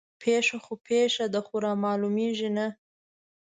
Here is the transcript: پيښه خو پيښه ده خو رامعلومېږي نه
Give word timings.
پيښه 0.21 0.57
خو 0.63 0.73
پيښه 0.87 1.25
ده 1.33 1.41
خو 1.45 1.55
رامعلومېږي 1.65 2.49
نه 2.57 2.67